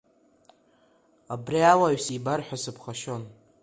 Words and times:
Абри 1.33 1.59
ауаҩ 1.71 1.97
сибарҳәа 2.03 2.57
сыԥхашьон. 2.63 3.23